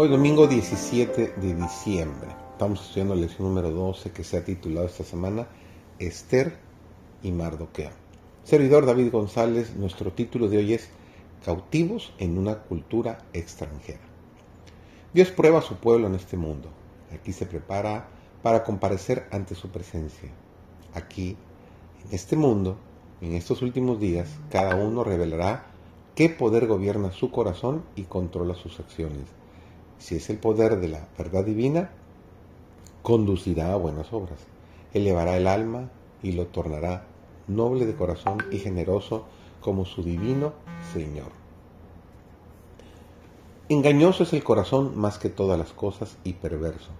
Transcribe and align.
Hoy 0.00 0.06
domingo 0.06 0.46
17 0.46 1.32
de 1.38 1.54
diciembre. 1.56 2.28
Estamos 2.52 2.82
estudiando 2.82 3.16
la 3.16 3.22
lección 3.22 3.48
número 3.48 3.72
12 3.72 4.12
que 4.12 4.22
se 4.22 4.36
ha 4.36 4.44
titulado 4.44 4.86
esta 4.86 5.02
semana 5.02 5.48
Esther 5.98 6.56
y 7.20 7.32
Mardoqueo. 7.32 7.90
Servidor 8.44 8.86
David 8.86 9.10
González, 9.10 9.74
nuestro 9.74 10.12
título 10.12 10.48
de 10.48 10.58
hoy 10.58 10.74
es 10.74 10.88
Cautivos 11.44 12.12
en 12.18 12.38
una 12.38 12.60
cultura 12.60 13.18
extranjera. 13.32 13.98
Dios 15.12 15.32
prueba 15.32 15.58
a 15.58 15.62
su 15.62 15.74
pueblo 15.78 16.06
en 16.06 16.14
este 16.14 16.36
mundo. 16.36 16.68
Aquí 17.12 17.32
se 17.32 17.46
prepara 17.46 18.08
para 18.40 18.62
comparecer 18.62 19.26
ante 19.32 19.56
su 19.56 19.68
presencia. 19.70 20.30
Aquí, 20.94 21.36
en 22.04 22.14
este 22.14 22.36
mundo, 22.36 22.76
en 23.20 23.32
estos 23.32 23.62
últimos 23.62 23.98
días, 23.98 24.28
cada 24.48 24.76
uno 24.76 25.02
revelará 25.02 25.66
qué 26.14 26.28
poder 26.28 26.68
gobierna 26.68 27.10
su 27.10 27.32
corazón 27.32 27.82
y 27.96 28.04
controla 28.04 28.54
sus 28.54 28.78
acciones 28.78 29.24
si 29.98 30.16
es 30.16 30.30
el 30.30 30.38
poder 30.38 30.80
de 30.80 30.88
la 30.88 31.08
verdad 31.16 31.44
divina, 31.44 31.90
conducirá 33.02 33.72
a 33.72 33.76
buenas 33.76 34.12
obras, 34.12 34.38
elevará 34.92 35.36
el 35.36 35.46
alma 35.46 35.90
y 36.22 36.32
lo 36.32 36.46
tornará 36.46 37.06
noble 37.46 37.86
de 37.86 37.94
corazón 37.94 38.38
y 38.50 38.58
generoso 38.58 39.24
como 39.60 39.84
su 39.84 40.02
divino 40.02 40.52
Señor. 40.92 41.32
Engañoso 43.68 44.22
es 44.22 44.32
el 44.32 44.42
corazón 44.42 44.96
más 44.96 45.18
que 45.18 45.28
todas 45.28 45.58
las 45.58 45.72
cosas 45.72 46.16
y 46.24 46.34
perverso. 46.34 46.90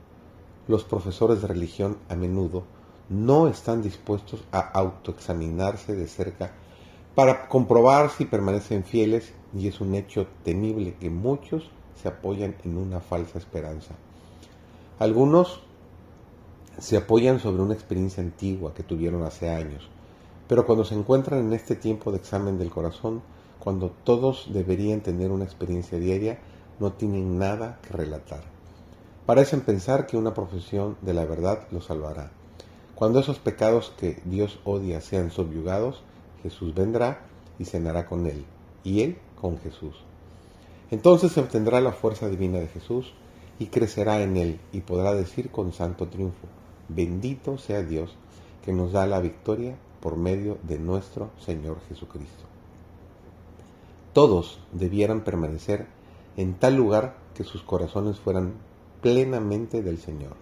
Los 0.66 0.84
profesores 0.84 1.40
de 1.40 1.48
religión 1.48 1.96
a 2.10 2.14
menudo 2.14 2.64
no 3.08 3.48
están 3.48 3.80
dispuestos 3.80 4.44
a 4.52 4.60
autoexaminarse 4.60 5.94
de 5.94 6.06
cerca 6.06 6.52
para 7.14 7.48
comprobar 7.48 8.10
si 8.10 8.26
permanecen 8.26 8.84
fieles 8.84 9.32
y 9.56 9.68
es 9.68 9.80
un 9.80 9.94
hecho 9.94 10.26
temible 10.44 10.94
que 11.00 11.08
muchos 11.08 11.70
se 12.00 12.08
apoyan 12.08 12.54
en 12.64 12.76
una 12.76 13.00
falsa 13.00 13.38
esperanza. 13.38 13.94
Algunos 14.98 15.60
se 16.78 16.96
apoyan 16.96 17.40
sobre 17.40 17.62
una 17.62 17.74
experiencia 17.74 18.22
antigua 18.22 18.74
que 18.74 18.82
tuvieron 18.82 19.22
hace 19.24 19.50
años, 19.50 19.88
pero 20.46 20.64
cuando 20.64 20.84
se 20.84 20.94
encuentran 20.94 21.40
en 21.40 21.52
este 21.52 21.76
tiempo 21.76 22.10
de 22.10 22.18
examen 22.18 22.58
del 22.58 22.70
corazón, 22.70 23.22
cuando 23.58 23.90
todos 24.04 24.48
deberían 24.52 25.00
tener 25.00 25.30
una 25.30 25.44
experiencia 25.44 25.98
diaria, 25.98 26.38
no 26.78 26.92
tienen 26.92 27.38
nada 27.38 27.78
que 27.82 27.92
relatar. 27.92 28.42
Parecen 29.26 29.60
pensar 29.60 30.06
que 30.06 30.16
una 30.16 30.32
profesión 30.32 30.96
de 31.02 31.12
la 31.12 31.26
verdad 31.26 31.66
los 31.70 31.86
salvará. 31.86 32.30
Cuando 32.94 33.20
esos 33.20 33.38
pecados 33.38 33.92
que 33.98 34.20
Dios 34.24 34.58
odia 34.64 35.00
sean 35.00 35.30
subyugados, 35.30 36.02
Jesús 36.42 36.74
vendrá 36.74 37.26
y 37.58 37.64
cenará 37.64 38.06
con 38.06 38.26
él, 38.26 38.44
y 38.84 39.02
él 39.02 39.18
con 39.40 39.58
Jesús. 39.58 40.07
Entonces 40.90 41.32
se 41.32 41.40
obtendrá 41.40 41.80
la 41.80 41.92
fuerza 41.92 42.28
divina 42.28 42.58
de 42.58 42.68
Jesús 42.68 43.12
y 43.58 43.66
crecerá 43.66 44.22
en 44.22 44.36
él 44.38 44.60
y 44.72 44.80
podrá 44.80 45.12
decir 45.12 45.50
con 45.50 45.72
santo 45.72 46.08
triunfo, 46.08 46.46
bendito 46.88 47.58
sea 47.58 47.82
Dios 47.82 48.16
que 48.64 48.72
nos 48.72 48.92
da 48.92 49.06
la 49.06 49.20
victoria 49.20 49.76
por 50.00 50.16
medio 50.16 50.56
de 50.62 50.78
nuestro 50.78 51.30
Señor 51.38 51.78
Jesucristo. 51.88 52.44
Todos 54.14 54.60
debieran 54.72 55.24
permanecer 55.24 55.86
en 56.36 56.54
tal 56.54 56.76
lugar 56.76 57.16
que 57.34 57.44
sus 57.44 57.62
corazones 57.62 58.18
fueran 58.18 58.54
plenamente 59.02 59.82
del 59.82 59.98
Señor, 59.98 60.36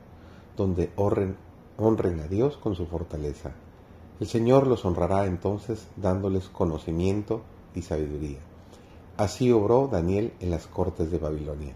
donde 0.57 0.91
honren, 0.95 1.37
honren 1.77 2.21
a 2.21 2.29
Dios 2.29 2.57
con 2.57 2.77
su 2.77 2.87
fortaleza. 2.87 3.53
El 4.21 4.29
Señor 4.29 4.67
los 4.69 4.85
honrará 4.85 5.27
entonces 5.27 5.89
dándoles 5.97 6.49
conocimiento 6.49 7.43
y 7.75 7.83
sabiduría 7.83 8.39
Así 9.17 9.51
obró 9.51 9.89
Daniel 9.91 10.35
en 10.41 10.51
las 10.51 10.67
cortes 10.67 11.11
de 11.11 11.19
Babilonia, 11.19 11.75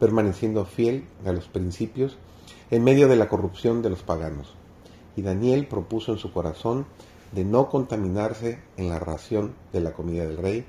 permaneciendo 0.00 0.64
fiel 0.64 1.06
a 1.24 1.32
los 1.32 1.46
principios 1.46 2.18
en 2.70 2.82
medio 2.82 3.06
de 3.06 3.14
la 3.16 3.28
corrupción 3.28 3.82
de 3.82 3.90
los 3.90 4.02
paganos. 4.02 4.54
Y 5.14 5.22
Daniel 5.22 5.68
propuso 5.68 6.12
en 6.12 6.18
su 6.18 6.32
corazón 6.32 6.86
de 7.30 7.44
no 7.44 7.68
contaminarse 7.68 8.58
en 8.76 8.88
la 8.88 8.98
ración 8.98 9.54
de 9.72 9.80
la 9.80 9.92
comida 9.92 10.24
del 10.24 10.38
rey, 10.38 10.66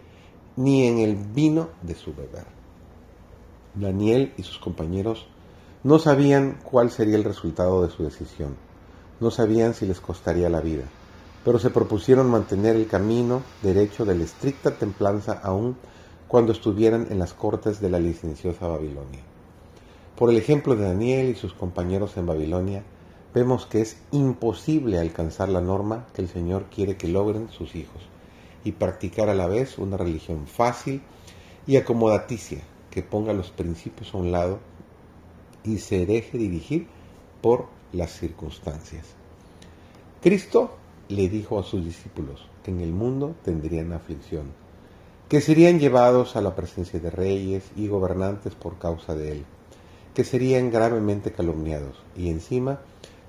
ni 0.56 0.88
en 0.88 1.00
el 1.00 1.16
vino 1.16 1.70
de 1.82 1.96
su 1.96 2.14
beber. 2.14 2.46
Daniel 3.74 4.34
y 4.38 4.44
sus 4.44 4.60
compañeros 4.60 5.26
no 5.84 5.98
sabían 5.98 6.60
cuál 6.64 6.92
sería 6.92 7.16
el 7.16 7.24
resultado 7.24 7.82
de 7.82 7.90
su 7.90 8.04
decisión, 8.04 8.56
no 9.20 9.32
sabían 9.32 9.74
si 9.74 9.88
les 9.88 10.00
costaría 10.00 10.50
la 10.50 10.62
vida, 10.62 10.84
pero 11.44 11.58
se 11.58 11.72
propusieron 11.72 12.30
mantener 12.30 12.76
el 12.76 12.88
camino 12.88 13.42
derecho 13.64 14.06
de 14.06 14.16
la 14.16 14.24
estricta 14.24 14.78
templanza 14.78 15.34
aún 15.34 15.76
cuando 16.28 16.52
estuvieran 16.52 17.08
en 17.10 17.20
las 17.20 17.34
cortes 17.34 17.80
de 17.80 17.90
la 17.90 18.00
licenciosa 18.00 18.68
Babilonia. 18.68 19.22
Por 20.16 20.30
el 20.30 20.38
ejemplo 20.38 20.76
de 20.76 20.86
Daniel 20.86 21.30
y 21.30 21.36
sus 21.36 21.54
compañeros 21.54 22.18
en 22.18 22.26
Babilonia, 22.26 22.84
vemos 23.34 23.66
que 23.66 23.82
es 23.82 23.98
imposible 24.12 25.00
alcanzar 25.00 25.50
la 25.50 25.62
norma 25.62 26.08
que 26.14 26.22
el 26.22 26.30
Señor 26.30 26.66
quiere 26.74 26.98
que 26.98 27.08
logren 27.08 27.50
sus 27.50 27.76
hijos 27.76 28.02
y 28.64 28.74
practicar 28.74 29.30
a 29.30 29.36
la 29.36 29.48
vez 29.48 29.78
una 29.78 29.98
religión 29.98 30.48
fácil 30.48 31.02
y 31.66 31.78
acomodaticia 31.78 32.62
que 32.92 33.02
ponga 33.02 33.34
los 33.34 33.50
principios 33.50 34.14
a 34.14 34.18
un 34.18 34.32
lado 34.32 34.60
y 35.64 35.80
se 35.80 36.06
deje 36.06 36.38
dirigir 36.38 36.88
por 37.42 37.68
las 37.92 38.12
circunstancias. 38.12 39.06
Cristo 40.22 40.76
le 41.10 41.28
dijo 41.28 41.60
a 41.60 41.64
sus 41.64 41.84
discípulos 41.84 42.48
que 42.64 42.72
en 42.72 42.82
el 42.82 42.94
mundo 42.94 43.36
tendrían 43.44 43.94
aflicción 43.94 44.63
que 45.34 45.42
serían 45.42 45.80
llevados 45.80 46.36
a 46.36 46.42
la 46.42 46.56
presencia 46.56 47.00
de 47.00 47.10
reyes 47.10 47.64
y 47.76 47.88
gobernantes 47.88 48.54
por 48.54 48.78
causa 48.78 49.16
de 49.16 49.32
él, 49.32 49.46
que 50.14 50.24
serían 50.24 50.70
gravemente 50.70 51.32
calumniados, 51.32 51.96
y 52.16 52.30
encima 52.30 52.82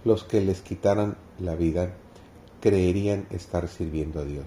los 0.05 0.23
que 0.23 0.43
les 0.43 0.61
quitaran 0.61 1.17
la 1.41 1.55
vida 1.55 1.95
creerían 2.61 3.27
estar 3.31 3.69
sirviendo 3.69 4.21
a 4.21 4.27
Dios. 4.27 4.45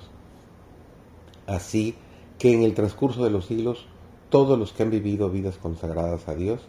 Así 1.47 1.95
que 2.37 2.53
en 2.53 2.61
el 2.61 2.75
transcurso 2.75 3.23
de 3.23 3.31
los 3.31 3.47
siglos, 3.47 3.87
todos 4.29 4.59
los 4.59 4.71
que 4.71 4.83
han 4.83 4.91
vivido 4.91 5.31
vidas 5.31 5.57
consagradas 5.57 6.27
a 6.27 6.35
Dios 6.35 6.61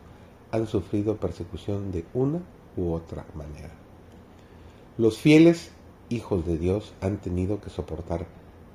han 0.52 0.66
sufrido 0.66 1.18
persecución 1.18 1.92
de 1.92 2.06
una 2.14 2.40
u 2.78 2.94
otra 2.94 3.26
manera. 3.34 3.74
Los 4.96 5.18
fieles 5.18 5.70
hijos 6.08 6.46
de 6.46 6.56
Dios 6.56 6.94
han 7.02 7.18
tenido 7.18 7.60
que 7.60 7.68
soportar 7.68 8.26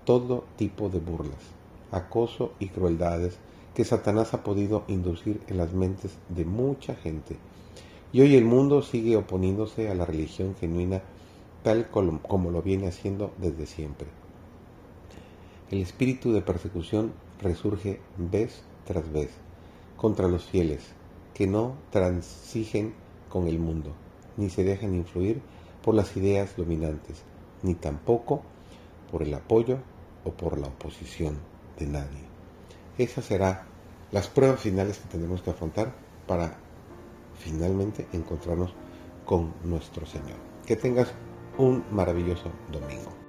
todo 0.05 0.43
tipo 0.57 0.89
de 0.89 0.99
burlas, 0.99 1.41
acoso 1.93 2.53
y 2.59 2.67
crueldades 2.67 3.37
que 3.75 3.85
Satanás 3.85 4.33
ha 4.33 4.43
podido 4.43 4.83
inducir 4.87 5.41
en 5.47 5.57
las 5.57 5.73
mentes 5.73 6.17
de 6.29 6.45
mucha 6.45 6.95
gente. 6.95 7.37
Y 8.11 8.21
hoy 8.21 8.35
el 8.35 8.45
mundo 8.45 8.81
sigue 8.81 9.15
oponiéndose 9.15 9.89
a 9.89 9.95
la 9.95 10.05
religión 10.05 10.55
genuina 10.59 11.01
tal 11.63 11.89
como 11.89 12.51
lo 12.51 12.61
viene 12.61 12.87
haciendo 12.87 13.31
desde 13.37 13.65
siempre. 13.65 14.07
El 15.71 15.81
espíritu 15.81 16.33
de 16.33 16.41
persecución 16.41 17.13
resurge 17.41 17.99
vez 18.17 18.63
tras 18.85 19.11
vez 19.11 19.31
contra 19.95 20.27
los 20.27 20.43
fieles 20.43 20.81
que 21.33 21.47
no 21.47 21.75
transigen 21.89 22.93
con 23.29 23.47
el 23.47 23.57
mundo, 23.59 23.93
ni 24.37 24.49
se 24.49 24.63
dejan 24.63 24.93
influir 24.93 25.41
por 25.81 25.95
las 25.95 26.15
ideas 26.17 26.55
dominantes, 26.57 27.23
ni 27.63 27.73
tampoco 27.73 28.41
por 29.09 29.23
el 29.23 29.33
apoyo 29.33 29.79
o 30.25 30.31
por 30.31 30.59
la 30.59 30.67
oposición 30.67 31.52
de 31.79 31.87
nadie. 31.87 32.23
Esas 32.97 33.25
serán 33.25 33.61
las 34.11 34.27
pruebas 34.27 34.59
finales 34.59 34.99
que 34.99 35.09
tenemos 35.09 35.41
que 35.41 35.49
afrontar 35.49 35.93
para 36.27 36.55
finalmente 37.39 38.07
encontrarnos 38.13 38.73
con 39.25 39.53
nuestro 39.63 40.05
Señor. 40.05 40.37
Que 40.65 40.75
tengas 40.75 41.11
un 41.57 41.83
maravilloso 41.91 42.51
domingo. 42.71 43.22